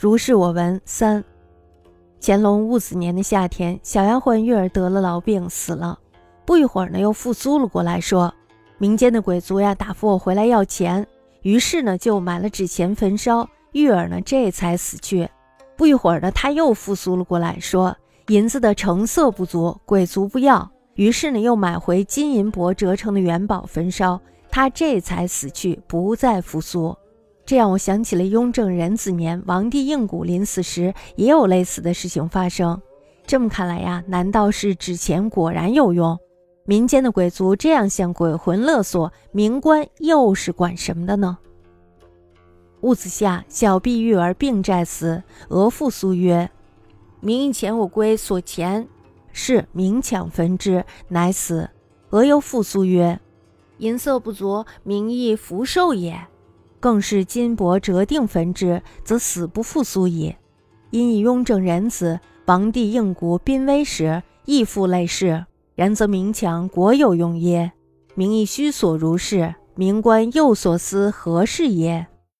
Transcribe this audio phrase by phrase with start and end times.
[0.00, 1.24] 如是我闻三。
[2.20, 5.98] 乾隆戊子年的夏天，小丫鬟玉儿得了痨病死了，
[6.46, 8.32] 不一会儿呢，又复苏了过来，说
[8.78, 11.04] 民间的鬼族呀打发我回来要钱，
[11.42, 15.28] 于是呢就买了纸钱焚烧，玉儿呢这才死去。
[15.76, 17.96] 不一会儿呢，他又复苏了过来，说
[18.28, 26.96] 银子的成色不足，鬼族不要，于是呢又买回金银箔折成的元宝焚烧，他这才死去，不再复苏。
[27.48, 32.78] 这让我想起了雍正壬子年，王帝应谷临死时也有类似的事情发生。
[33.26, 36.18] 这么看来呀，难道是纸钱果然有用？
[36.66, 41.38] 民间的鬼族这样向鬼魂勒索，民官又是管什么的呢？
[42.82, 46.50] 戊子夏，小婢玉儿病债死，俄父苏曰
[47.20, 48.86] ：“明以前我归所钱，
[49.32, 51.70] 是明抢焚之，乃死。
[52.10, 53.18] 俄又复苏曰：
[53.78, 56.14] 银色不足，名亦福寿也。”
[56.80, 60.36] 更是金帛折定焚之，则死不复苏矣。
[60.90, 65.44] 因以雍正仁子，王帝应国濒危时，亦复类事。
[65.74, 67.72] 然则明强国有用耶？
[68.14, 72.08] 民亦虚所如是，民官又所思何事耶？